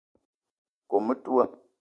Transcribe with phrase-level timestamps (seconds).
[0.89, 1.45] Kome metoua